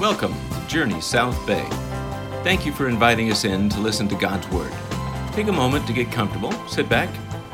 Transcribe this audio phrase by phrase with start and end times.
[0.00, 1.66] Welcome to Journey South Bay.
[2.42, 4.72] Thank you for inviting us in to listen to God's Word.
[5.32, 7.10] Take a moment to get comfortable, sit back,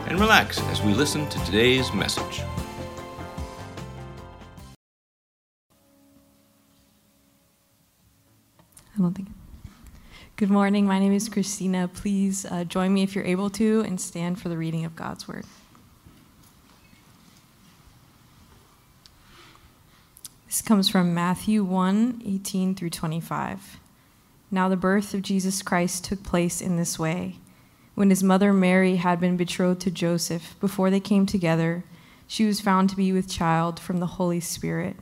[0.06, 2.42] and relax as we listen to today's message.
[8.94, 9.26] I don't think.
[10.36, 10.86] Good morning.
[10.86, 11.88] My name is Christina.
[11.88, 15.26] Please uh, join me if you're able to and stand for the reading of God's
[15.26, 15.46] Word.
[20.56, 23.78] This comes from Matthew 1 18 through 25.
[24.50, 27.36] Now, the birth of Jesus Christ took place in this way.
[27.94, 31.84] When his mother Mary had been betrothed to Joseph, before they came together,
[32.26, 34.96] she was found to be with child from the Holy Spirit.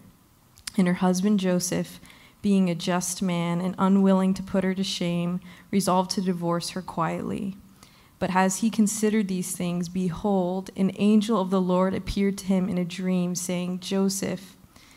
[0.77, 2.01] And her husband Joseph,
[2.43, 5.39] being a just man and unwilling to put her to shame,
[5.71, 7.57] resolved to divorce her quietly.
[8.19, 12.69] But as he considered these things, behold, an angel of the Lord appeared to him
[12.69, 14.57] in a dream, saying, Joseph,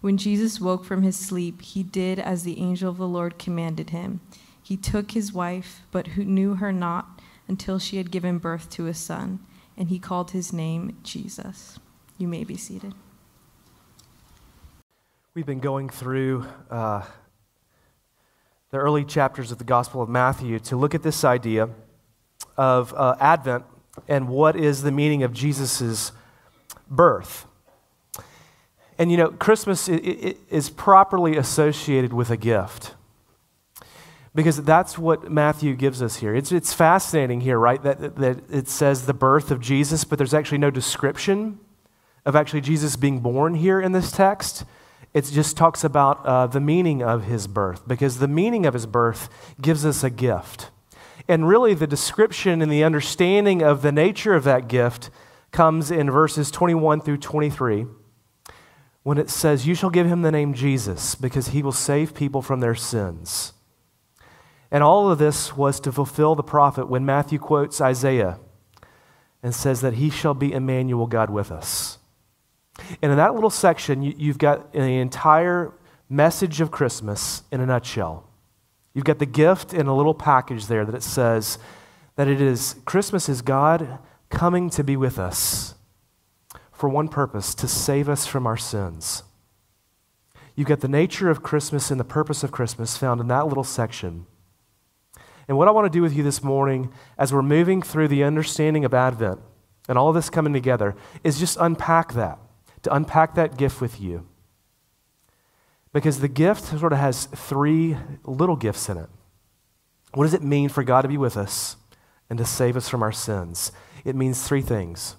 [0.00, 3.90] When Jesus woke from his sleep, he did as the angel of the Lord commanded
[3.90, 4.20] him.
[4.62, 8.86] He took his wife, but who knew her not until she had given birth to
[8.86, 9.40] a son,
[9.76, 11.78] and he called his name Jesus.
[12.18, 12.94] You may be seated.
[15.34, 17.02] We've been going through uh,
[18.70, 21.68] the early chapters of the Gospel of Matthew to look at this idea
[22.56, 23.64] of uh, Advent
[24.08, 26.12] and what is the meaning of Jesus'
[26.90, 27.46] birth.
[28.98, 32.94] And you know, Christmas is properly associated with a gift
[34.36, 36.34] because that's what Matthew gives us here.
[36.34, 37.82] It's, it's fascinating here, right?
[37.82, 41.58] That, that it says the birth of Jesus, but there's actually no description
[42.26, 44.64] of actually Jesus being born here in this text.
[45.14, 48.84] It just talks about uh, the meaning of his birth, because the meaning of his
[48.84, 49.30] birth
[49.60, 50.70] gives us a gift.
[51.26, 55.08] And really, the description and the understanding of the nature of that gift
[55.50, 57.86] comes in verses 21 through 23,
[59.06, 62.42] when it says, You shall give him the name Jesus, because he will save people
[62.42, 63.52] from their sins.
[64.68, 68.40] And all of this was to fulfill the prophet when Matthew quotes Isaiah
[69.44, 71.98] and says that he shall be Emmanuel, God with us.
[73.00, 75.72] And in that little section, you, have got the entire
[76.08, 78.28] message of Christmas in a nutshell.
[78.92, 81.58] You've got the gift in a little package there that it says
[82.16, 84.00] that it is Christmas is God
[84.30, 85.75] coming to be with us
[86.76, 89.22] for one purpose to save us from our sins.
[90.54, 93.64] You've got the nature of Christmas and the purpose of Christmas found in that little
[93.64, 94.26] section.
[95.48, 98.24] And what I want to do with you this morning, as we're moving through the
[98.24, 99.40] understanding of Advent
[99.88, 102.38] and all of this coming together, is just unpack that
[102.82, 104.26] to unpack that gift with you.
[105.92, 109.08] Because the gift sort of has three little gifts in it.
[110.14, 111.76] What does it mean for God to be with us
[112.28, 113.72] and to save us from our sins?
[114.04, 115.16] It means three things.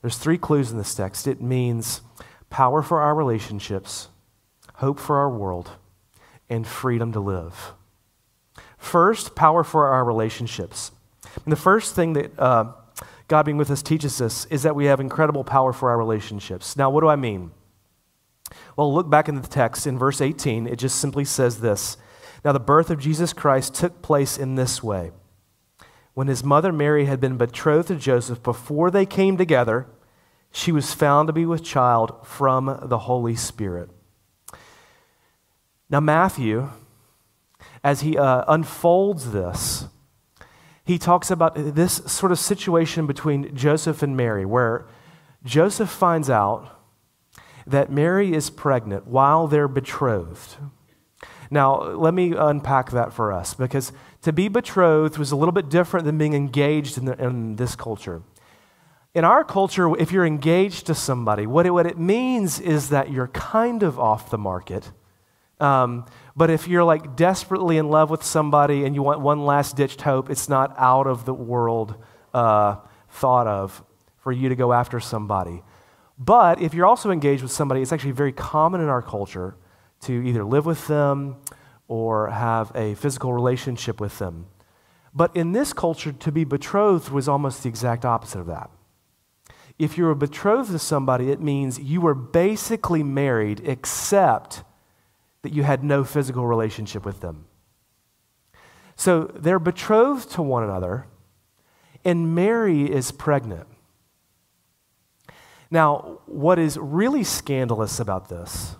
[0.00, 1.26] There's three clues in this text.
[1.26, 2.02] It means
[2.50, 4.08] power for our relationships,
[4.74, 5.72] hope for our world,
[6.48, 7.72] and freedom to live.
[8.78, 10.92] First, power for our relationships.
[11.44, 12.72] And the first thing that uh,
[13.26, 16.76] God being with us teaches us is that we have incredible power for our relationships.
[16.76, 17.50] Now, what do I mean?
[18.76, 20.66] Well, look back in the text in verse 18.
[20.66, 21.96] It just simply says this
[22.44, 25.10] Now, the birth of Jesus Christ took place in this way.
[26.18, 29.86] When his mother Mary had been betrothed to Joseph, before they came together,
[30.50, 33.88] she was found to be with child from the Holy Spirit.
[35.88, 36.70] Now, Matthew,
[37.84, 39.86] as he uh, unfolds this,
[40.84, 44.88] he talks about this sort of situation between Joseph and Mary, where
[45.44, 46.80] Joseph finds out
[47.64, 50.56] that Mary is pregnant while they're betrothed.
[51.48, 53.92] Now, let me unpack that for us because
[54.22, 57.76] to be betrothed was a little bit different than being engaged in, the, in this
[57.76, 58.22] culture.
[59.14, 63.10] In our culture, if you're engaged to somebody, what it, what it means is that
[63.10, 64.90] you're kind of off the market.
[65.60, 66.06] Um,
[66.36, 70.02] but if you're like desperately in love with somebody and you want one last ditched
[70.02, 71.96] hope, it's not out of the world
[72.32, 72.76] uh,
[73.10, 73.82] thought of
[74.18, 75.62] for you to go after somebody.
[76.18, 79.56] But if you're also engaged with somebody, it's actually very common in our culture
[80.02, 81.36] to either live with them
[81.88, 84.46] or have a physical relationship with them.
[85.14, 88.70] But in this culture, to be betrothed was almost the exact opposite of that.
[89.78, 94.62] If you were betrothed to somebody, it means you were basically married, except
[95.42, 97.46] that you had no physical relationship with them.
[98.96, 101.06] So they're betrothed to one another,
[102.04, 103.68] and Mary is pregnant.
[105.70, 108.76] Now, what is really scandalous about this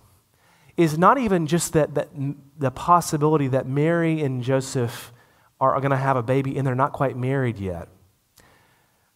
[0.78, 2.08] is not even just that, that
[2.56, 5.12] the possibility that Mary and Joseph
[5.60, 7.88] are, going to have a baby and they're not quite married yet,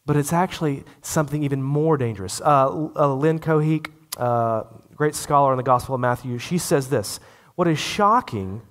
[0.05, 2.41] but it's actually something even more dangerous.
[2.41, 4.65] Uh, uh, Lynn Cohick, uh,
[4.97, 7.21] great scholar in the Gospel of Matthew, she says this
[7.55, 8.63] What is shocking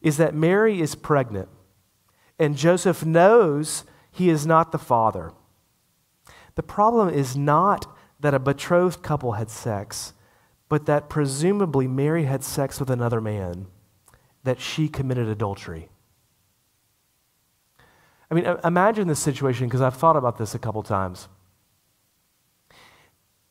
[0.00, 1.48] is that Mary is pregnant
[2.40, 5.32] and Joseph knows he is not the father.
[6.56, 7.86] The problem is not
[8.18, 10.12] that a betrothed couple had sex,
[10.72, 13.66] but that presumably Mary had sex with another man,
[14.42, 15.90] that she committed adultery.
[18.30, 21.28] I mean, imagine this situation because I've thought about this a couple times.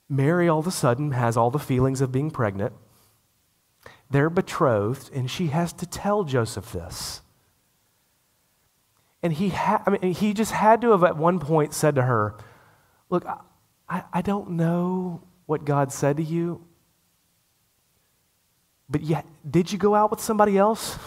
[0.10, 2.74] Mary all of a sudden has all the feelings of being pregnant.
[4.10, 7.22] They're betrothed, and she has to tell Joseph this.
[9.22, 12.02] And he, ha- I mean, he just had to have at one point said to
[12.02, 12.34] her,
[13.12, 13.28] Look,
[13.88, 16.66] I, I don't know what God said to you,
[18.92, 21.00] but yeah, did you go out with somebody else?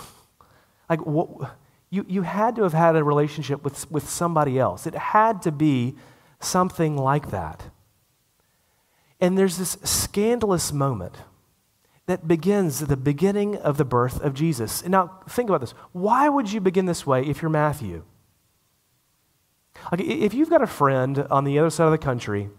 [0.89, 1.57] Like, what,
[1.91, 4.87] you, you had to have had a relationship with, with somebody else.
[4.87, 5.95] It had to be
[6.41, 7.65] something like that.
[9.21, 11.17] And there's this scandalous moment
[12.07, 14.83] that begins at the beginning of the birth of Jesus.
[14.83, 15.73] And now, think about this.
[15.93, 18.05] Why would you begin this way if you're Matthew?
[19.91, 22.51] Like, if you've got a friend on the other side of the country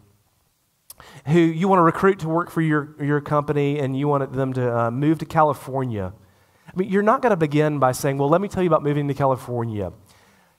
[1.27, 4.53] who you want to recruit to work for your, your company and you want them
[4.53, 6.13] to uh, move to California,
[6.67, 8.83] I mean, you're not going to begin by saying, well, let me tell you about
[8.83, 9.93] moving to California.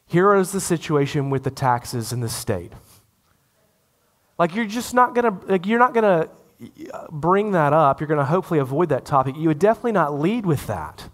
[0.07, 2.73] Here is the situation with the taxes in the state.
[4.39, 6.31] Like, you're just not going to, like, you're not going to
[7.11, 8.01] bring that up.
[8.01, 9.37] You're going to hopefully avoid that topic.
[9.37, 11.09] You would definitely not lead with that.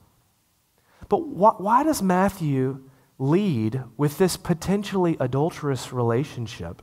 [1.09, 2.89] But wh- why does Matthew
[3.19, 6.83] lead with this potentially adulterous relationship?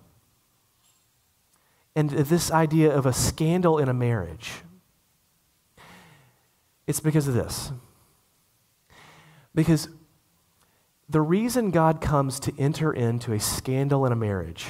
[1.95, 4.63] And this idea of a scandal in a marriage.
[6.87, 7.71] It's because of this.
[9.53, 9.89] Because
[11.07, 14.67] the reason God comes to enter into a scandal in a marriage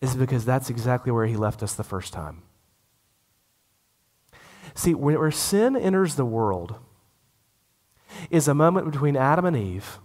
[0.00, 2.42] is because that's exactly where He left us the first time.
[4.74, 6.76] See, where sin enters the world
[8.30, 9.98] is a moment between Adam and Eve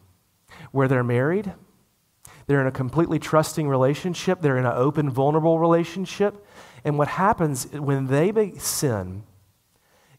[0.72, 1.54] where they're married
[2.48, 6.46] they're in a completely trusting relationship, they're in an open, vulnerable relationship.
[6.84, 9.24] And what happens when they sin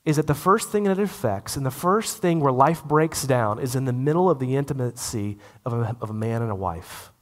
[0.04, 3.24] is that the first thing that it affects, and the first thing where life breaks
[3.24, 6.54] down, is in the middle of the intimacy of a, of a man and a
[6.54, 7.12] wife.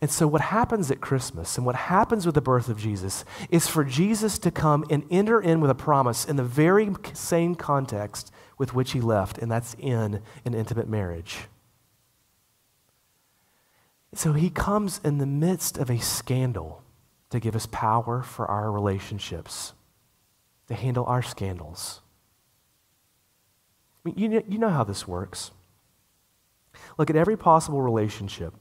[0.00, 3.66] And so, what happens at Christmas and what happens with the birth of Jesus is
[3.66, 8.30] for Jesus to come and enter in with a promise in the very same context
[8.58, 11.40] with which he left, and that's in an intimate marriage.
[14.14, 16.82] So he comes in the midst of a scandal
[17.30, 19.72] to give us power for our relationships,
[20.68, 22.00] to handle our scandals.
[24.04, 25.50] I mean, you, know, you know how this works.
[26.98, 28.54] Look at every possible relationship.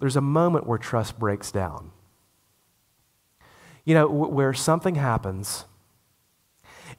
[0.00, 1.92] There's a moment where trust breaks down.
[3.84, 5.64] You know, where something happens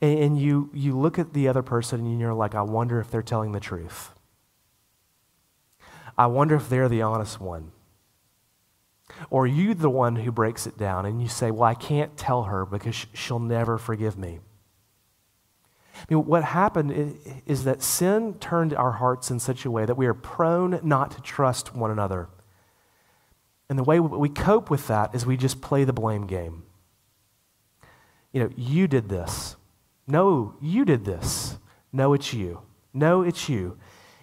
[0.01, 3.11] and, and you, you look at the other person and you're like, I wonder if
[3.11, 4.10] they're telling the truth.
[6.17, 7.71] I wonder if they're the honest one.
[9.29, 12.43] Or you the one who breaks it down and you say, Well, I can't tell
[12.43, 14.39] her because she'll never forgive me.
[15.95, 19.97] I mean, what happened is that sin turned our hearts in such a way that
[19.97, 22.29] we are prone not to trust one another.
[23.69, 26.63] And the way we cope with that is we just play the blame game.
[28.31, 29.55] You know, you did this.
[30.07, 31.57] No, you did this.
[31.93, 32.61] No, it's you.
[32.93, 33.77] No, it's you.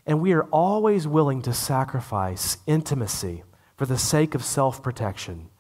[0.09, 3.45] And we are always willing to sacrifice intimacy
[3.77, 5.51] for the sake of self protection,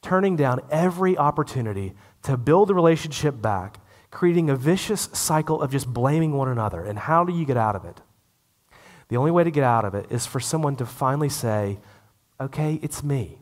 [0.00, 1.92] turning down every opportunity
[2.22, 3.78] to build the relationship back,
[4.10, 6.82] creating a vicious cycle of just blaming one another.
[6.82, 8.00] And how do you get out of it?
[9.08, 11.78] The only way to get out of it is for someone to finally say,
[12.40, 13.38] okay, it's me.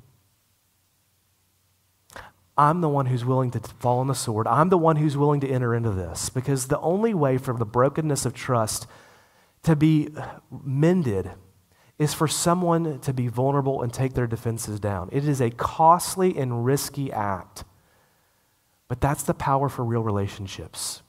[2.57, 4.49] I'm the one who's willing to fall on the sword.
[4.49, 7.65] I'm the one who's willing to enter into this because the only way from the
[7.65, 8.89] brokenness of trust
[9.69, 10.09] to be
[10.51, 11.31] mended
[11.99, 15.11] is for someone to be vulnerable and take their defenses down.
[15.13, 17.65] It is a costly and risky act,
[18.89, 21.03] but that's the power for real relationships.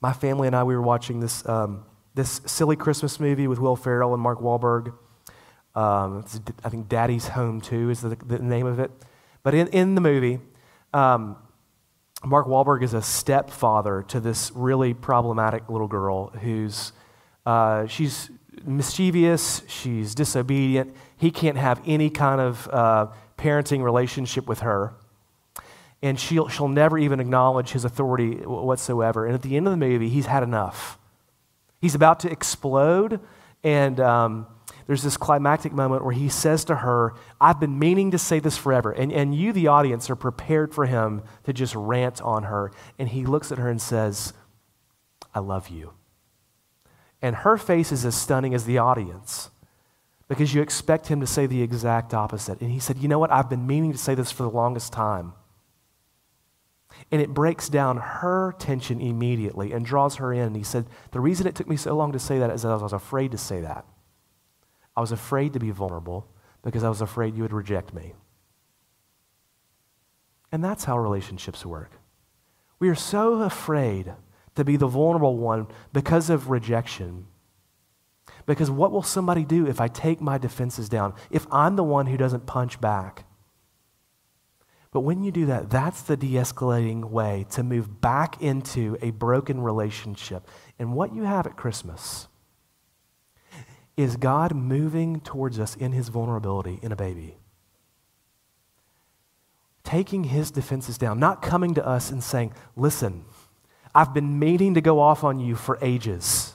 [0.00, 1.84] My family and I, we were watching this, um,
[2.16, 4.92] this silly Christmas movie with Will Ferrell and Mark Wahlberg.
[5.76, 6.24] Um,
[6.64, 8.90] I think Daddy's Home 2 is the, the, name of it.
[9.44, 10.40] But in, in the movie,
[10.92, 11.36] um,
[12.24, 16.92] Mark Wahlberg is a stepfather to this really problematic little girl who's
[17.46, 18.30] uh, she's
[18.64, 20.94] mischievous, she's disobedient.
[21.16, 23.06] He can't have any kind of uh,
[23.38, 24.94] parenting relationship with her.
[26.02, 29.26] And she'll, she'll never even acknowledge his authority whatsoever.
[29.26, 30.98] And at the end of the movie, he's had enough.
[31.80, 33.20] He's about to explode,
[33.62, 34.46] and um,
[34.86, 38.56] there's this climactic moment where he says to her, I've been meaning to say this
[38.56, 38.92] forever.
[38.92, 42.72] And, and you, the audience, are prepared for him to just rant on her.
[42.98, 44.32] And he looks at her and says,
[45.34, 45.92] I love you.
[47.22, 49.50] And her face is as stunning as the audience
[50.28, 52.60] because you expect him to say the exact opposite.
[52.60, 53.32] And he said, You know what?
[53.32, 55.34] I've been meaning to say this for the longest time.
[57.10, 60.42] And it breaks down her tension immediately and draws her in.
[60.42, 62.72] And he said, The reason it took me so long to say that is that
[62.72, 63.84] I was afraid to say that.
[64.96, 66.26] I was afraid to be vulnerable
[66.62, 68.14] because I was afraid you would reject me.
[70.52, 71.92] And that's how relationships work.
[72.78, 74.12] We are so afraid
[74.54, 77.26] to be the vulnerable one because of rejection.
[78.46, 81.14] Because what will somebody do if I take my defenses down?
[81.30, 83.24] If I'm the one who doesn't punch back?
[84.92, 89.10] But when you do that, that's the de escalating way to move back into a
[89.12, 90.48] broken relationship.
[90.78, 92.26] And what you have at Christmas
[93.96, 97.36] is God moving towards us in his vulnerability in a baby.
[99.84, 103.24] Taking his defenses down, not coming to us and saying, Listen,
[103.94, 106.54] I've been meaning to go off on you for ages.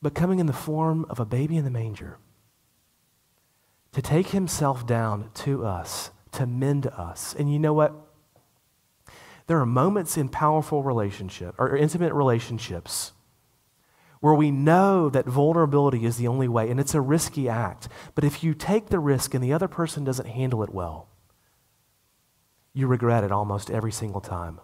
[0.00, 2.18] But coming in the form of a baby in the manger,
[3.92, 7.34] to take himself down to us, to mend us.
[7.38, 7.94] And you know what?
[9.46, 13.12] There are moments in powerful relationship or intimate relationships
[14.20, 17.88] where we know that vulnerability is the only way, and it's a risky act.
[18.14, 21.08] But if you take the risk and the other person doesn't handle it well,
[22.72, 24.60] you regret it almost every single time.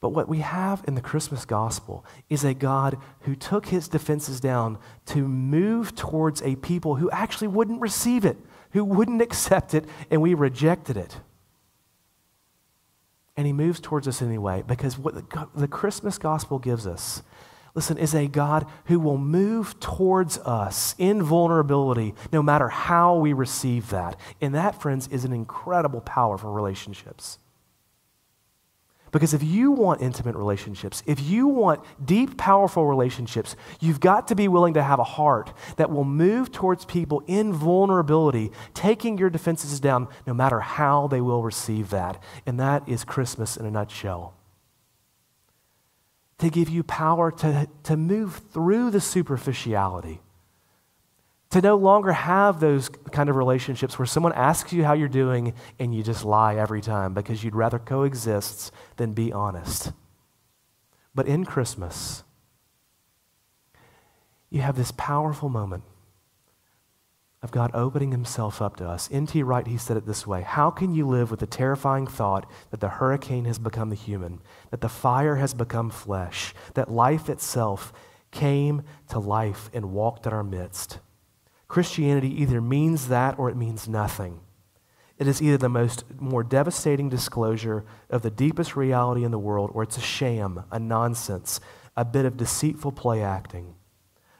[0.00, 4.40] But what we have in the Christmas gospel is a God who took his defenses
[4.40, 8.36] down to move towards a people who actually wouldn't receive it,
[8.72, 11.16] who wouldn't accept it, and we rejected it.
[13.38, 17.22] And he moves towards us anyway because what the, the Christmas gospel gives us,
[17.74, 23.32] listen, is a God who will move towards us in vulnerability no matter how we
[23.32, 24.18] receive that.
[24.42, 27.38] And that, friends, is an incredible power for relationships.
[29.16, 34.34] Because if you want intimate relationships, if you want deep, powerful relationships, you've got to
[34.34, 39.30] be willing to have a heart that will move towards people in vulnerability, taking your
[39.30, 42.22] defenses down no matter how they will receive that.
[42.44, 44.34] And that is Christmas in a nutshell.
[46.40, 50.20] To give you power to, to move through the superficiality
[51.50, 55.54] to no longer have those kind of relationships where someone asks you how you're doing
[55.78, 59.92] and you just lie every time because you'd rather coexist than be honest.
[61.14, 62.24] But in Christmas,
[64.50, 65.84] you have this powerful moment
[67.42, 69.08] of God opening himself up to us.
[69.12, 69.42] N.T.
[69.42, 72.80] Wright, he said it this way How can you live with the terrifying thought that
[72.80, 77.92] the hurricane has become the human, that the fire has become flesh, that life itself
[78.30, 80.98] came to life and walked in our midst?
[81.68, 84.40] Christianity either means that or it means nothing.
[85.18, 89.70] It is either the most more devastating disclosure of the deepest reality in the world
[89.72, 91.60] or it's a sham, a nonsense,
[91.96, 93.74] a bit of deceitful play acting.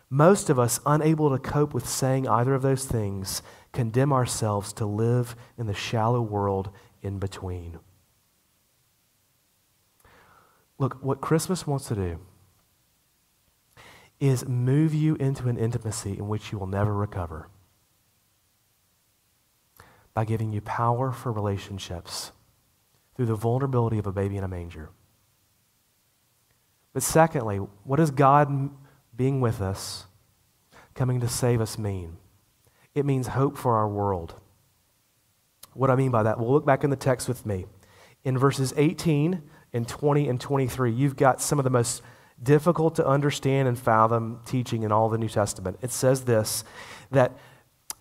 [0.08, 3.42] Most of us, unable to cope with saying either of those things,
[3.72, 6.70] condemn ourselves to live in the shallow world
[7.02, 7.80] in between.
[10.78, 12.20] Look, what Christmas wants to do
[14.18, 17.48] is move you into an intimacy in which you will never recover
[20.14, 22.32] by giving you power for relationships
[23.14, 24.90] through the vulnerability of a baby in a manger.
[26.94, 28.70] But secondly, what does God
[29.14, 30.06] being with us,
[30.94, 32.16] coming to save us mean?
[32.94, 34.34] It means hope for our world.
[35.74, 36.38] What I mean by that?
[36.38, 37.66] Well, look back in the text with me.
[38.24, 39.42] In verses 18
[39.74, 42.00] and 20 and 23, you've got some of the most
[42.42, 45.78] difficult to understand and fathom teaching in all the New Testament.
[45.82, 46.64] It says this
[47.10, 47.32] that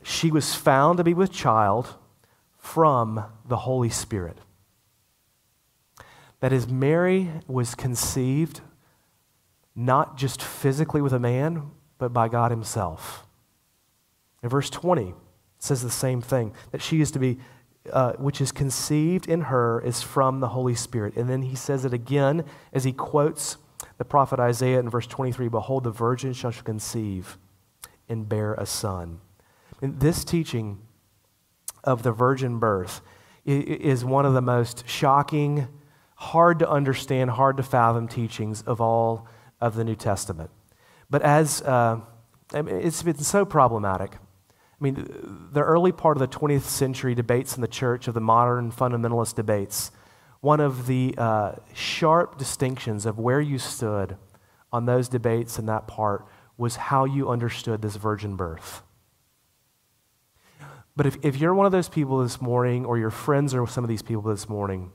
[0.03, 1.95] she was found to be with child
[2.57, 4.37] from the Holy Spirit.
[6.39, 8.61] That is, Mary was conceived
[9.75, 13.25] not just physically with a man, but by God Himself.
[14.43, 15.15] In verse 20, it
[15.59, 17.39] says the same thing that she is to be,
[17.91, 21.15] uh, which is conceived in her, is from the Holy Spirit.
[21.15, 23.57] And then he says it again as he quotes
[23.97, 27.37] the prophet Isaiah in verse 23 Behold, the virgin shall conceive
[28.07, 29.19] and bear a son.
[29.81, 30.79] And this teaching
[31.83, 33.01] of the virgin birth
[33.45, 35.67] is one of the most shocking,
[36.15, 39.27] hard to understand, hard to fathom teachings of all
[39.61, 40.49] of the New Testament.
[41.09, 41.99] But as uh,
[42.53, 44.15] it's been so problematic.
[44.15, 48.21] I mean, the early part of the 20th century debates in the church, of the
[48.21, 49.91] modern fundamentalist debates,
[50.41, 54.17] one of the uh, sharp distinctions of where you stood
[54.71, 56.25] on those debates in that part
[56.57, 58.83] was how you understood this virgin birth.
[60.95, 63.83] But if, if you're one of those people this morning, or your friends are some
[63.83, 64.91] of these people this morning,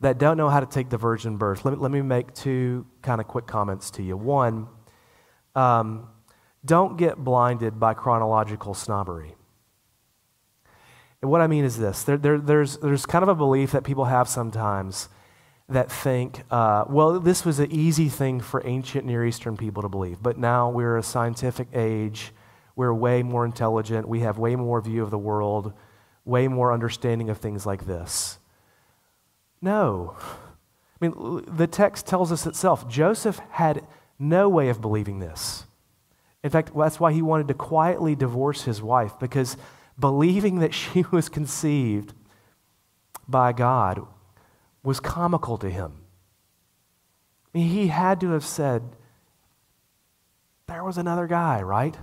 [0.00, 2.86] that don't know how to take the virgin birth, let me, let me make two
[3.00, 4.16] kind of quick comments to you.
[4.16, 4.68] One,
[5.54, 6.08] um,
[6.64, 9.34] don't get blinded by chronological snobbery.
[11.26, 13.82] And what I mean is this there, there, there's, there's kind of a belief that
[13.82, 15.08] people have sometimes
[15.68, 19.88] that think, uh, well, this was an easy thing for ancient Near Eastern people to
[19.88, 22.32] believe, but now we're a scientific age
[22.76, 24.06] we're way more intelligent.
[24.06, 25.72] We have way more view of the world,
[26.24, 28.38] way more understanding of things like this.
[29.60, 30.14] No.
[31.00, 32.88] I mean, the text tells us itself.
[32.88, 33.84] Joseph had
[34.16, 35.64] no way of believing this.
[36.44, 39.56] In fact, that's why he wanted to quietly divorce his wife, because
[39.98, 42.14] believing that she was conceived
[43.28, 44.06] by God
[44.82, 46.02] was comical to him.
[47.52, 48.82] He had to have said,
[50.68, 51.96] There was another guy, right?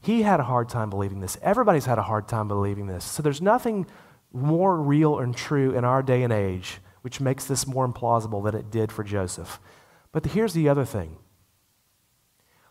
[0.00, 1.36] He had a hard time believing this.
[1.42, 3.04] Everybody's had a hard time believing this.
[3.04, 3.86] So there's nothing
[4.32, 8.54] more real and true in our day and age which makes this more implausible than
[8.54, 9.60] it did for Joseph.
[10.12, 11.16] But here's the other thing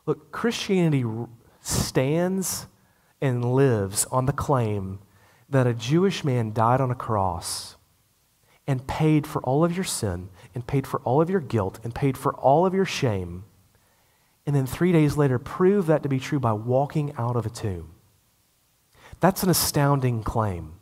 [0.06, 1.04] look, Christianity
[1.62, 2.68] stands
[3.22, 5.00] and lives on the claim
[5.50, 7.76] that a Jewish man died on a cross
[8.68, 11.96] and paid for all of your sin and paid for all of your guilt and
[11.96, 13.44] paid for all of your shame
[14.48, 17.50] and then three days later prove that to be true by walking out of a
[17.50, 17.92] tomb.
[19.20, 20.76] That's an astounding claim.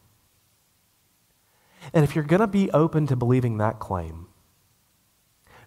[1.92, 4.28] And if you're going to be open to believing that claim,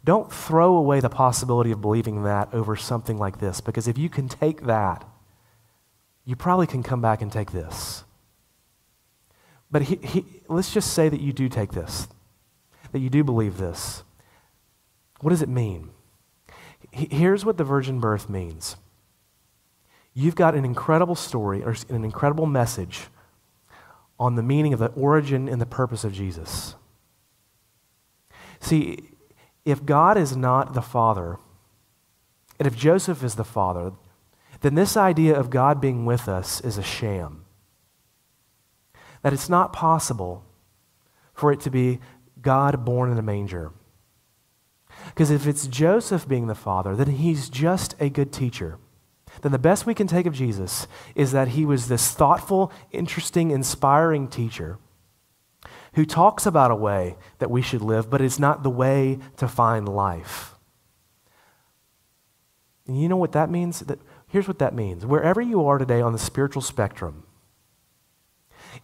[0.04, 4.08] don't throw away the possibility of believing that over something like this, because if you
[4.08, 5.04] can take that,
[6.28, 8.04] you probably can come back and take this.
[9.70, 12.06] But he, he, let's just say that you do take this,
[12.92, 14.02] that you do believe this.
[15.22, 15.88] What does it mean?
[16.90, 18.76] Here's what the virgin birth means
[20.12, 23.04] you've got an incredible story or an incredible message
[24.20, 26.74] on the meaning of the origin and the purpose of Jesus.
[28.60, 29.12] See,
[29.64, 31.38] if God is not the Father,
[32.58, 33.92] and if Joseph is the Father,
[34.60, 37.44] then this idea of God being with us is a sham.
[39.22, 40.44] That it's not possible
[41.32, 42.00] for it to be
[42.40, 43.72] God born in a manger.
[45.06, 48.78] Because if it's Joseph being the father, then he's just a good teacher.
[49.42, 53.50] Then the best we can take of Jesus is that he was this thoughtful, interesting,
[53.50, 54.78] inspiring teacher
[55.94, 59.48] who talks about a way that we should live, but it's not the way to
[59.48, 60.54] find life.
[62.86, 63.80] And you know what that means?
[63.80, 65.04] That, here's what that means.
[65.04, 67.24] Wherever you are today on the spiritual spectrum,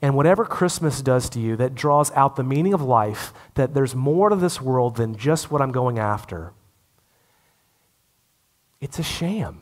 [0.02, 3.94] and whatever Christmas does to you that draws out the meaning of life, that there's
[3.94, 6.52] more to this world than just what I'm going after,
[8.80, 9.60] it's a sham.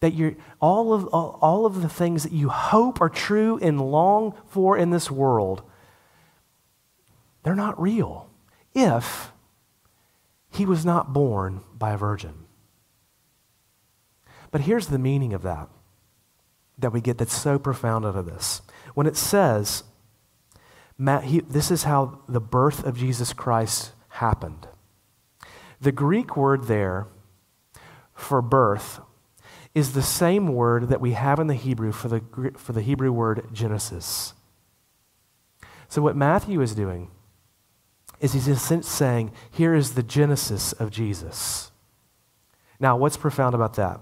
[0.00, 3.80] That you're, all, of, all, all of the things that you hope are true and
[3.80, 5.62] long for in this world,
[7.42, 8.28] they're not real
[8.74, 9.32] if
[10.50, 12.45] he was not born by a virgin.
[14.50, 15.68] But here's the meaning of that
[16.78, 18.60] that we get that's so profound out of this.
[18.94, 19.82] When it says,
[20.98, 24.68] Matt, he, this is how the birth of Jesus Christ happened.
[25.80, 27.06] The Greek word there
[28.14, 29.00] for birth
[29.74, 33.12] is the same word that we have in the Hebrew for the, for the Hebrew
[33.12, 34.32] word Genesis.
[35.88, 37.10] So, what Matthew is doing
[38.20, 41.70] is he's in a sense saying, here is the genesis of Jesus.
[42.80, 44.00] Now, what's profound about that?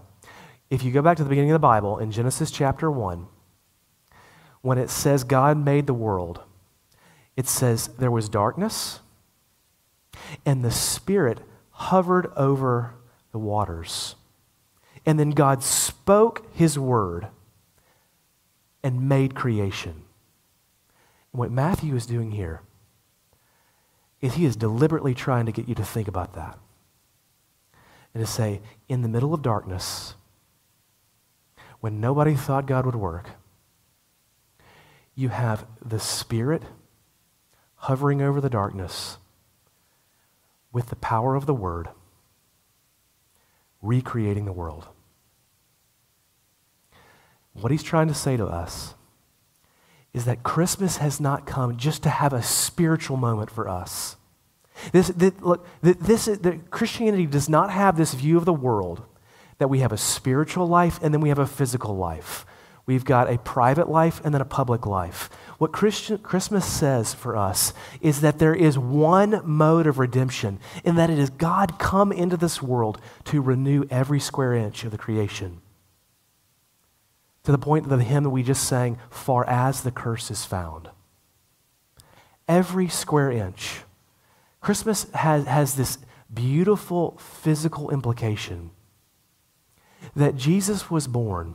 [0.70, 3.26] If you go back to the beginning of the Bible, in Genesis chapter 1,
[4.62, 6.40] when it says God made the world,
[7.36, 9.00] it says there was darkness,
[10.46, 12.94] and the Spirit hovered over
[13.32, 14.14] the waters.
[15.04, 17.28] And then God spoke his word
[18.82, 20.04] and made creation.
[21.32, 22.62] And what Matthew is doing here
[24.20, 26.58] is he is deliberately trying to get you to think about that.
[28.14, 30.14] And to say, in the middle of darkness,
[31.84, 33.32] when nobody thought God would work,
[35.14, 36.62] you have the Spirit
[37.74, 39.18] hovering over the darkness
[40.72, 41.90] with the power of the Word,
[43.82, 44.88] recreating the world.
[47.52, 48.94] What he's trying to say to us
[50.14, 54.16] is that Christmas has not come just to have a spiritual moment for us.
[54.92, 59.02] This, this, look, this, the, Christianity does not have this view of the world
[59.58, 62.44] that we have a spiritual life and then we have a physical life.
[62.86, 65.30] We've got a private life and then a public life.
[65.56, 70.98] What Christian, Christmas says for us is that there is one mode of redemption, and
[70.98, 74.98] that it is God come into this world to renew every square inch of the
[74.98, 75.62] creation.
[77.44, 80.44] To the point that the hymn that we just sang, Far as the curse is
[80.44, 80.90] found.
[82.46, 83.80] Every square inch.
[84.60, 85.98] Christmas has, has this
[86.32, 88.70] beautiful physical implication
[90.16, 91.54] that Jesus was born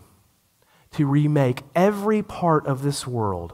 [0.92, 3.54] to remake every part of this world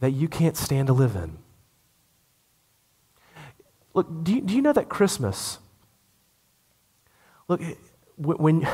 [0.00, 1.38] that you can't stand to live in.
[3.94, 5.58] Look, do you, do you know that Christmas,
[7.48, 7.60] look,
[8.16, 8.66] when,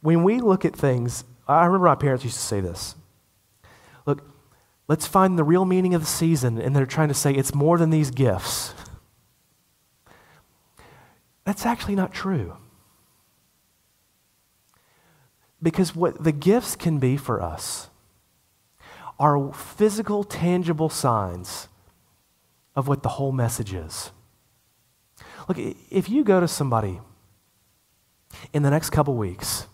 [0.00, 2.94] when we look at things, I remember my parents used to say this.
[4.06, 4.22] Look,
[4.86, 7.78] let's find the real meaning of the season, and they're trying to say it's more
[7.78, 8.74] than these gifts.
[11.44, 12.56] That's actually not true.
[15.62, 17.90] Because what the gifts can be for us
[19.18, 21.68] are physical, tangible signs
[22.76, 24.12] of what the whole message is.
[25.48, 27.00] Look, if you go to somebody
[28.52, 29.66] in the next couple weeks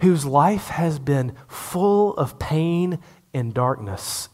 [0.00, 2.98] whose life has been full of pain
[3.32, 4.28] and darkness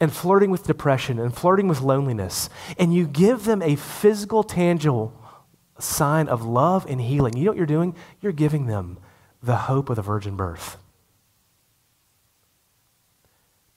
[0.00, 5.16] and flirting with depression and flirting with loneliness, and you give them a physical, tangible
[5.78, 7.94] sign of love and healing, you know what you're doing?
[8.20, 8.98] You're giving them
[9.42, 10.76] the hope of the virgin birth.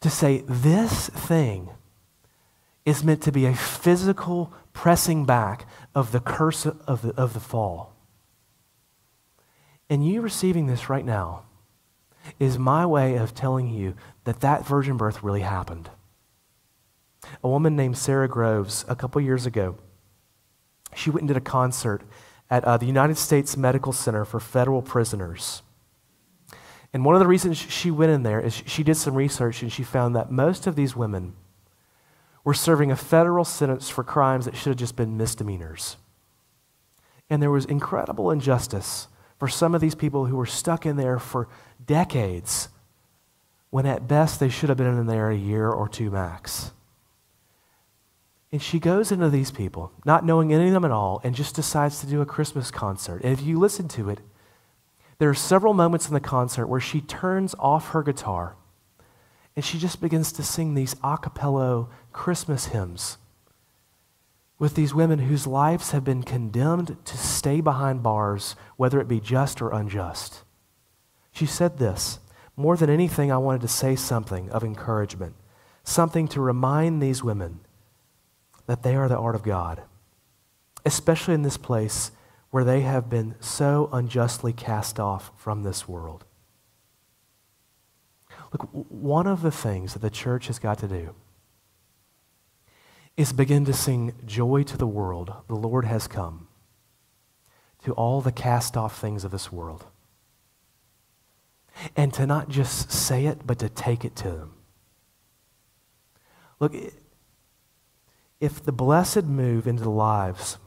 [0.02, 1.70] To say this thing
[2.86, 7.40] is meant to be a physical pressing back of the curse of the, of the
[7.40, 7.96] fall.
[9.90, 11.44] And you receiving this right now
[12.40, 15.90] is my way of telling you that that virgin birth really happened.
[17.44, 19.78] A woman named Sara Groves, a couple years ago,
[20.96, 22.02] she went and did a concert
[22.50, 25.62] at uh, the United States Medical Center for Federal Prisoners.
[26.94, 29.72] And one of the reasons she went in there is she did some research and
[29.72, 31.36] she found that most of these women
[32.44, 35.98] were serving a federal sentence for crimes that should have just been misdemeanors.
[37.30, 41.20] And there was incredible injustice for some of these people who were stuck in there
[41.20, 41.50] for
[41.86, 42.70] decades
[43.72, 46.72] when at best they should have been in there a year or two max.
[48.56, 51.56] And she goes into these people, not knowing any of them at all, and just
[51.56, 53.22] decides to do a Christmas concert.
[53.22, 54.22] And if you listen to it,
[55.18, 58.56] there are several moments in the concert where she turns off her guitar
[59.58, 63.18] and she just begins to sing these a cappella Christmas hymns
[64.58, 69.20] with these women whose lives have been condemned to stay behind bars, whether it be
[69.20, 70.44] just or unjust.
[71.34, 72.20] She said this
[72.56, 75.36] More than anything, I wanted to say something of encouragement,
[75.84, 77.60] something to remind these women
[78.68, 79.84] that they are the art of God,
[80.86, 82.12] especially in this place
[82.50, 86.26] where they have been so unjustly cast off from this world.
[88.52, 91.14] Look, one of the things that the church has got to do
[93.18, 95.34] is begin to sing joy to the world.
[95.48, 96.48] The Lord has come
[97.84, 99.86] to all the cast off things of this world.
[101.96, 104.54] And to not just say it, but to take it to them.
[106.60, 106.74] Look,
[108.46, 110.60] if the blessed move into the lives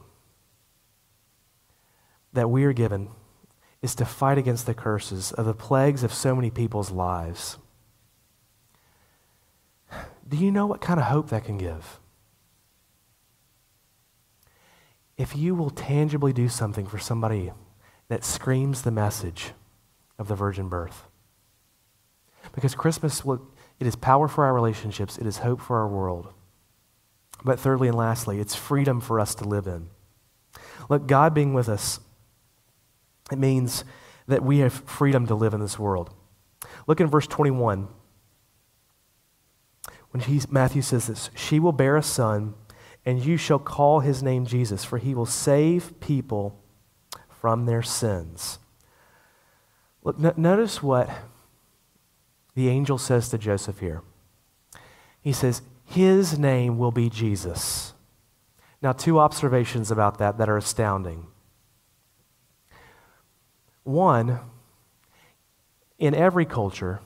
[2.33, 3.07] that we are given
[3.81, 7.57] is to fight against the curses of the plagues of so many people's lives,
[10.27, 12.01] do you know what kind of hope that can give?
[15.17, 17.53] If you will tangibly do something for somebody
[18.09, 19.53] that screams the message
[20.17, 21.05] of the virgin birth.
[22.53, 23.23] Because Christmas,
[23.79, 26.33] it is power for our relationships, it is hope for our world.
[27.43, 29.89] But thirdly and lastly, it's freedom for us to live in.
[30.89, 31.99] Look, God being with us,
[33.31, 33.83] it means
[34.27, 36.13] that we have freedom to live in this world.
[36.87, 37.87] Look in verse 21.
[40.11, 42.55] When he, Matthew says this, she will bear a son,
[43.05, 46.59] and you shall call his name Jesus, for he will save people
[47.29, 48.59] from their sins.
[50.03, 51.09] Look, no, notice what
[52.55, 54.01] the angel says to Joseph here.
[55.21, 57.93] He says, his name will be Jesus.
[58.79, 61.25] Now, two observations about that that are astounding.
[63.83, 64.39] One,
[65.97, 66.99] in every culture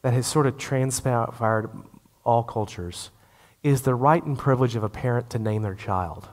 [0.00, 1.70] that has sort of transpired
[2.24, 3.10] all cultures,
[3.62, 6.28] is the right and privilege of a parent to name their child.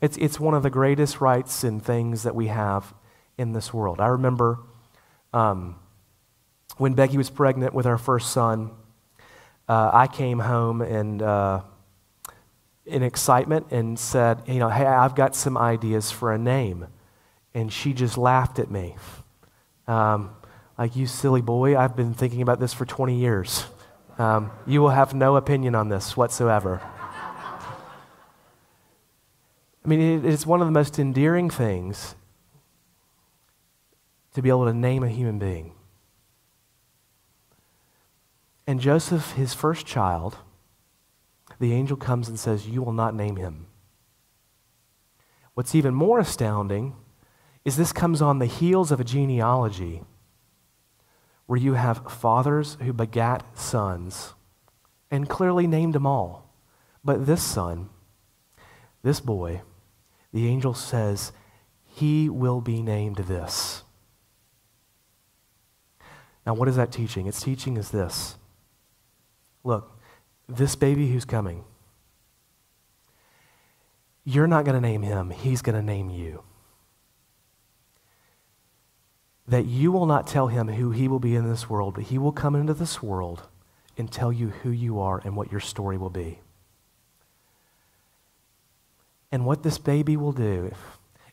[0.00, 2.94] It's, it's one of the greatest rights and things that we have
[3.36, 4.00] in this world.
[4.00, 4.60] I remember
[5.34, 5.76] um,
[6.78, 8.70] when Becky was pregnant with our first son,
[9.70, 11.60] uh, I came home and uh,
[12.84, 16.88] in excitement and said, you know, hey, I've got some ideas for a name.
[17.54, 18.96] And she just laughed at me.
[19.86, 20.30] Um,
[20.76, 23.66] like, you silly boy, I've been thinking about this for 20 years.
[24.18, 26.80] Um, you will have no opinion on this whatsoever.
[29.84, 32.16] I mean, it, it's one of the most endearing things
[34.34, 35.74] to be able to name a human being.
[38.70, 40.36] And Joseph, his first child,
[41.58, 43.66] the angel comes and says, You will not name him.
[45.54, 46.94] What's even more astounding
[47.64, 50.04] is this comes on the heels of a genealogy
[51.46, 54.34] where you have fathers who begat sons
[55.10, 56.54] and clearly named them all.
[57.02, 57.88] But this son,
[59.02, 59.62] this boy,
[60.32, 61.32] the angel says,
[61.86, 63.82] he will be named this.
[66.46, 67.26] Now, what is that teaching?
[67.26, 68.36] It's teaching is this.
[69.64, 69.98] Look,
[70.48, 71.64] this baby who's coming,
[74.24, 76.42] you're not going to name him, he's going to name you.
[79.48, 82.18] That you will not tell him who he will be in this world, but he
[82.18, 83.48] will come into this world
[83.98, 86.38] and tell you who you are and what your story will be.
[89.32, 90.72] And what this baby will do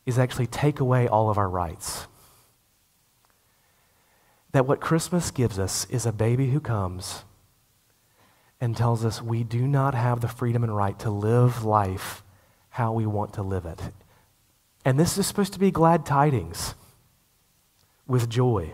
[0.06, 2.08] is actually take away all of our rights.
[4.52, 7.24] That what Christmas gives us is a baby who comes
[8.60, 12.24] and tells us we do not have the freedom and right to live life
[12.70, 13.82] how we want to live it.
[14.86, 16.76] And this is supposed to be glad tidings
[18.08, 18.74] with joy.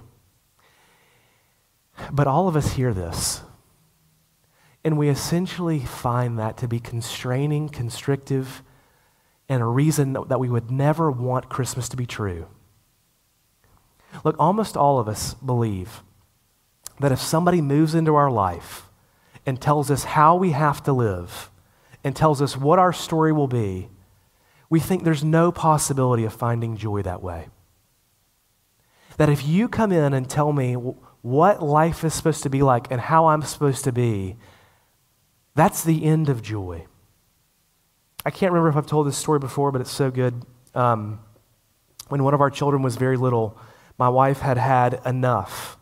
[2.12, 3.42] But all of us hear this.
[4.84, 8.62] And we essentially find that to be constraining, constrictive,
[9.48, 12.48] and a reason that we would never want Christmas to be true.
[14.24, 16.04] Look, almost all of us believe
[17.00, 18.90] that if somebody moves into our life
[19.46, 21.50] and tells us how we have to live
[22.04, 23.90] and tells us what our story will be,
[24.70, 27.48] we think there's no possibility of finding joy that way.
[29.18, 32.92] That if you come in and tell me what life is supposed to be like
[32.92, 34.38] and how I'm supposed to be,
[35.56, 36.88] that's the end of joy.
[38.26, 40.46] I can't remember if I've told this story before, but it's so good.
[40.74, 41.20] Um,
[42.08, 43.58] when one of our children was very little,
[43.98, 45.78] my wife had had enough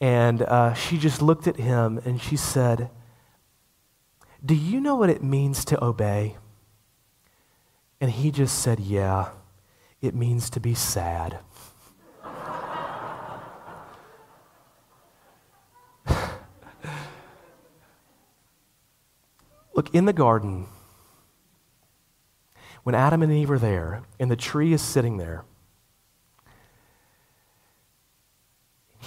[0.00, 2.90] and uh, she just looked at him and she said,
[4.44, 6.36] Do you know what it means to obey?
[8.00, 9.30] And he just said, Yeah,
[10.02, 11.38] it means to be sad.
[19.74, 20.66] Look, in the garden,
[22.82, 25.44] when Adam and Eve are there and the tree is sitting there,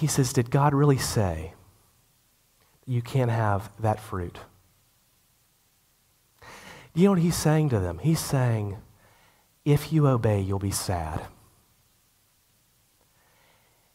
[0.00, 1.52] He says, Did God really say
[2.86, 4.38] you can't have that fruit?
[6.94, 7.98] You know what he's saying to them?
[7.98, 8.78] He's saying,
[9.62, 11.20] If you obey, you'll be sad.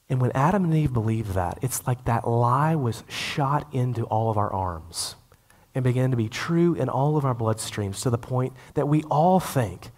[0.08, 4.30] And when Adam and Eve believed that, it's like that lie was shot into all
[4.30, 5.16] of our arms
[5.74, 9.02] and began to be true in all of our bloodstreams to the point that we
[9.06, 9.90] all think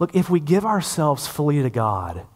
[0.00, 2.26] look, if we give ourselves fully to God,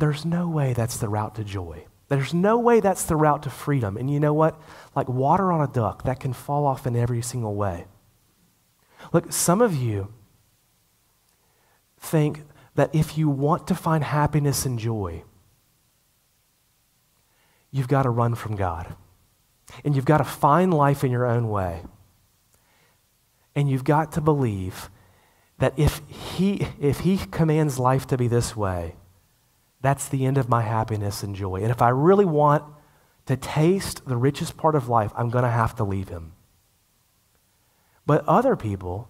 [0.00, 1.84] there's no way that's the route to joy.
[2.08, 3.96] There's no way that's the route to freedom.
[3.96, 4.60] And you know what?
[4.96, 7.86] Like water on a duck, that can fall off in every single way.
[9.12, 10.12] Look, some of you
[11.98, 12.42] think
[12.74, 15.22] that if you want to find happiness and joy,
[17.70, 18.96] you've got to run from God.
[19.84, 21.82] And you've got to find life in your own way.
[23.54, 24.90] And you've got to believe
[25.58, 28.96] that if he, if he commands life to be this way,
[29.80, 31.56] that's the end of my happiness and joy.
[31.56, 32.64] And if I really want
[33.26, 36.32] to taste the richest part of life, I'm going to have to leave him.
[38.06, 39.08] But other people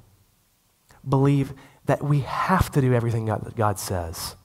[1.08, 1.54] believe
[1.86, 4.36] that we have to do everything God, God says.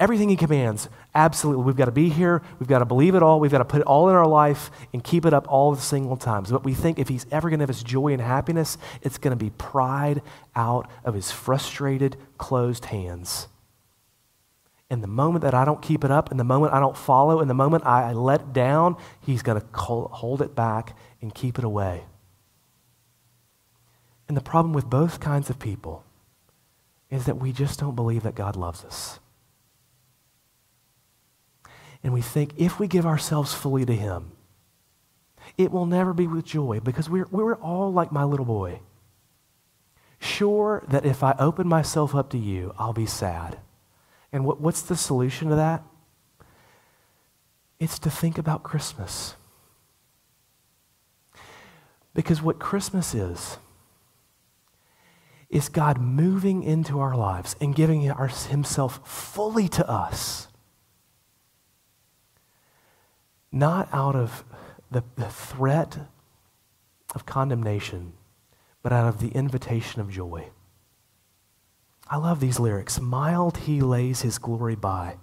[0.00, 1.64] Everything he commands, absolutely.
[1.64, 2.42] We've got to be here.
[2.58, 3.38] We've got to believe it all.
[3.38, 5.80] We've got to put it all in our life and keep it up all the
[5.80, 6.50] single times.
[6.50, 9.36] But we think if he's ever going to have us joy and happiness, it's going
[9.36, 10.22] to be pried
[10.56, 13.46] out of his frustrated, closed hands.
[14.92, 17.40] And the moment that I don't keep it up, and the moment I don't follow,
[17.40, 21.64] and the moment I let down, he's going to hold it back and keep it
[21.64, 22.04] away.
[24.28, 26.04] And the problem with both kinds of people
[27.10, 29.18] is that we just don't believe that God loves us.
[32.04, 34.32] And we think if we give ourselves fully to Him,
[35.56, 38.80] it will never be with joy because we're, we're all like my little boy.
[40.20, 43.58] Sure that if I open myself up to you, I'll be sad.
[44.32, 45.82] And what, what's the solution to that?
[47.78, 49.34] It's to think about Christmas.
[52.14, 53.58] Because what Christmas is,
[55.50, 60.48] is God moving into our lives and giving Himself fully to us.
[63.50, 64.44] Not out of
[64.90, 65.98] the, the threat
[67.14, 68.14] of condemnation,
[68.82, 70.48] but out of the invitation of joy.
[72.12, 73.00] I love these lyrics.
[73.00, 75.16] Mild he lays his glory by,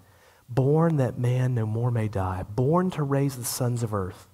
[0.50, 4.28] born that man no more may die, born to raise the sons of earth,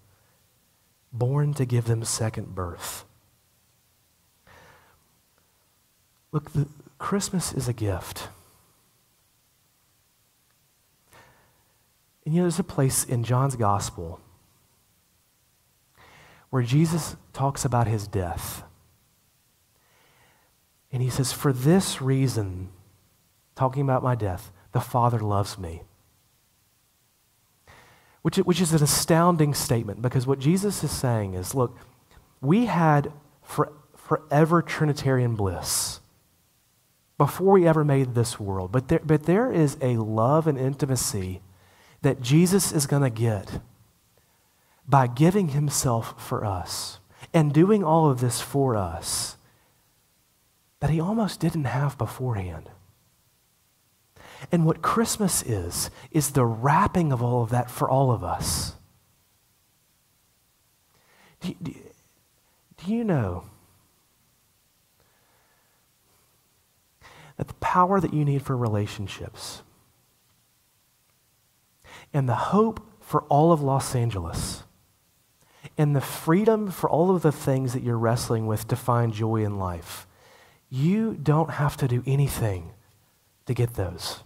[1.11, 3.03] born to give them second birth.
[6.31, 8.29] Look, the, Christmas is a gift.
[12.23, 14.21] And you know, there's a place in John's gospel
[16.51, 18.63] where Jesus talks about his death.
[20.95, 22.69] And he says, For this reason,
[23.53, 25.81] talking about my death, the Father loves me.
[28.21, 31.77] Which, which is an astounding statement because what Jesus is saying is look,
[32.39, 33.11] we had
[33.43, 35.99] for, forever Trinitarian bliss
[37.17, 38.71] before we ever made this world.
[38.71, 41.41] But there, but there is a love and intimacy
[42.03, 43.59] that Jesus is going to get
[44.87, 46.99] by giving himself for us
[47.33, 49.34] and doing all of this for us
[50.85, 52.69] that he almost didn't have beforehand.
[54.51, 58.75] And what Christmas is, is the wrapping of all of that for all of us.
[61.39, 61.73] Do, do,
[62.77, 63.45] do you know
[67.37, 69.63] that the power that you need for relationships
[72.13, 74.61] and the hope for all of Los Angeles
[75.79, 79.37] and the freedom for all of the things that you're wrestling with to find joy
[79.37, 80.05] in life,
[80.69, 82.71] you don't have to do anything
[83.45, 84.23] to get those.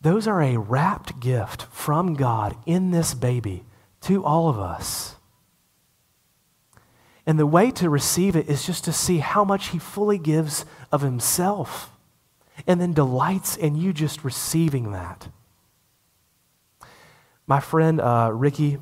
[0.00, 3.64] Those are a wrapped gift from God in this baby
[4.02, 5.16] to all of us.
[7.26, 10.66] And the way to receive it is just to see how much he fully gives
[10.92, 11.90] of himself
[12.66, 15.28] and then delights in you just receiving that.
[17.46, 18.78] My friend uh, Ricky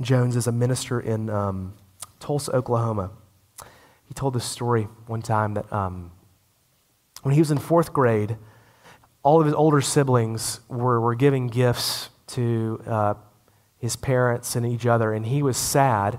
[0.00, 1.74] Jones is a minister in um,
[2.18, 3.10] Tulsa, Oklahoma.
[4.10, 6.10] He told this story one time that um,
[7.22, 8.36] when he was in fourth grade,
[9.22, 13.14] all of his older siblings were, were giving gifts to uh,
[13.78, 16.18] his parents and each other, and he was sad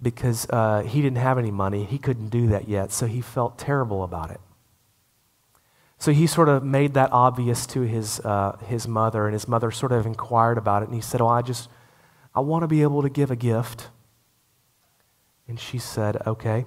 [0.00, 1.84] because uh, he didn't have any money.
[1.84, 4.40] He couldn't do that yet, so he felt terrible about it.
[5.98, 9.70] So he sort of made that obvious to his, uh, his mother, and his mother
[9.70, 11.68] sort of inquired about it, and he said, Oh, I just,
[12.34, 13.88] I want to be able to give a gift.
[15.48, 16.66] And she said, Okay.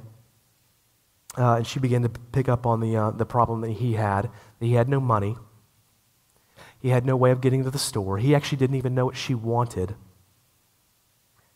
[1.38, 4.24] Uh, and she began to pick up on the, uh, the problem that he had,
[4.24, 5.36] that he had no money.
[6.80, 8.18] He had no way of getting to the store.
[8.18, 9.96] He actually didn't even know what she wanted.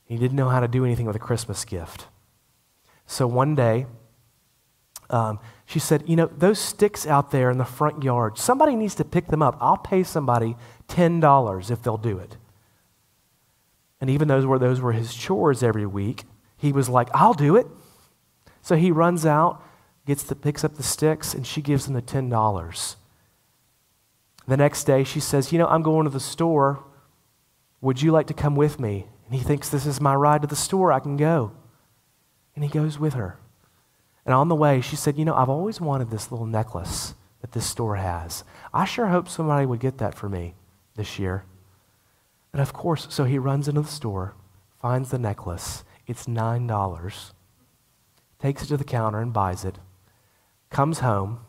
[0.05, 2.07] He didn't know how to do anything with a Christmas gift.
[3.07, 3.87] So one day,
[5.09, 8.95] um, she said, You know, those sticks out there in the front yard, somebody needs
[8.95, 9.57] to pick them up.
[9.61, 10.55] I'll pay somebody
[10.87, 12.37] $10 if they'll do it.
[14.01, 16.25] And even those were, those were his chores every week,
[16.63, 17.67] he was like, I'll do it.
[18.61, 19.61] So he runs out,
[20.07, 22.95] gets the, picks up the sticks, and she gives him the $10.
[24.47, 26.81] The next day, she says, You know, I'm going to the store.
[27.81, 29.07] Would you like to come with me?
[29.25, 30.93] And he thinks, This is my ride to the store.
[30.93, 31.51] I can go.
[32.55, 33.37] And he goes with her.
[34.25, 37.51] And on the way, she said, You know, I've always wanted this little necklace that
[37.51, 38.45] this store has.
[38.73, 40.55] I sure hope somebody would get that for me
[40.95, 41.43] this year.
[42.53, 44.33] And of course, so he runs into the store,
[44.81, 45.83] finds the necklace.
[46.05, 47.31] It's $9,
[48.39, 49.79] takes it to the counter and buys it,
[50.69, 51.39] comes home,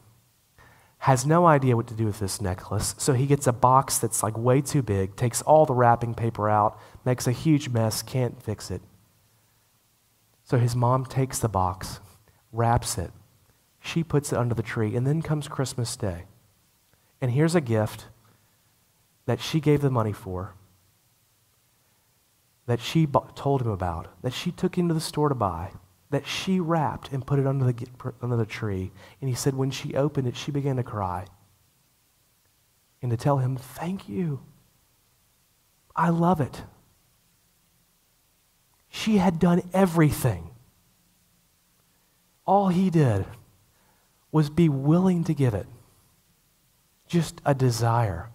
[0.99, 2.95] has no idea what to do with this necklace.
[2.97, 6.49] So he gets a box that's like way too big, takes all the wrapping paper
[6.49, 8.81] out, makes a huge mess, can't fix it.
[10.45, 12.01] So his mom takes the box,
[12.53, 13.11] wraps it,
[13.81, 16.25] she puts it under the tree, and then comes Christmas Day.
[17.21, 18.07] And here's a gift
[19.27, 20.55] that she gave the money for,
[22.67, 25.73] that she told him about, that she took him to the store to buy
[26.15, 27.87] that she wrapped and put it under the,
[28.23, 28.93] under the tree.
[29.21, 31.27] And he said when she opened it, she began to cry
[33.03, 34.41] and to tell him, Thank you.
[35.97, 36.63] I love it.
[38.89, 40.51] She had done everything.
[42.47, 43.27] All he did
[44.31, 45.67] was be willing to give it,
[47.09, 48.31] just a desire.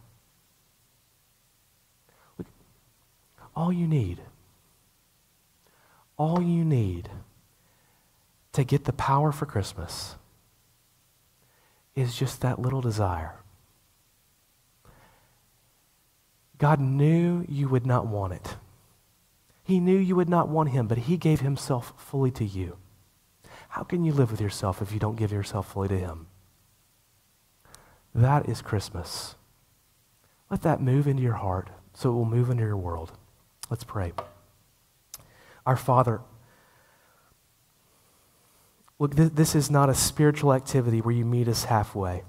[3.59, 4.21] All you need,
[6.15, 7.09] all you need
[8.53, 10.15] to get the power for Christmas
[11.93, 13.35] is just that little desire.
[16.57, 18.55] God knew you would not want it.
[19.65, 22.77] He knew you would not want him, but he gave himself fully to you.
[23.67, 26.27] How can you live with yourself if you don't give yourself fully to him?
[28.15, 29.35] That is Christmas.
[30.49, 33.11] Let that move into your heart so it will move into your world.
[33.69, 34.13] Let's pray.
[35.65, 36.21] Our Father,
[38.97, 42.23] look, th- this is not a spiritual activity where you meet us halfway.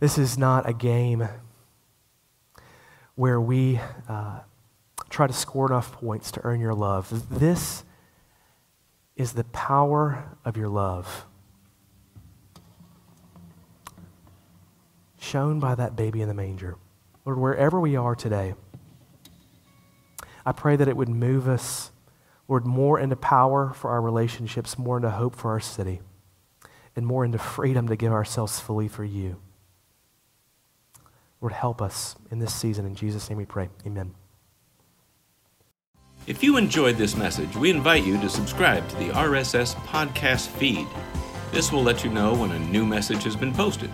[0.00, 1.28] This is not a game
[3.14, 4.40] where we uh,
[5.08, 7.28] try to score enough points to earn your love.
[7.30, 7.84] This
[9.16, 11.24] is the power of your love.
[15.20, 16.76] Shown by that baby in the manger.
[17.28, 18.54] Lord, wherever we are today,
[20.46, 21.90] I pray that it would move us,
[22.48, 26.00] Lord, more into power for our relationships, more into hope for our city,
[26.96, 29.36] and more into freedom to give ourselves fully for you.
[31.42, 32.86] Lord, help us in this season.
[32.86, 33.68] In Jesus' name we pray.
[33.86, 34.14] Amen.
[36.26, 40.86] If you enjoyed this message, we invite you to subscribe to the RSS podcast feed.
[41.52, 43.90] This will let you know when a new message has been posted.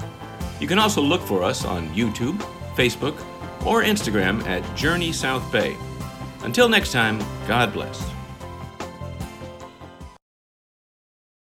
[0.61, 2.41] You can also look for us on YouTube,
[2.77, 3.19] Facebook,
[3.67, 5.77] or Instagram at Journey South Bay.
[6.43, 8.14] Until next time, God bless.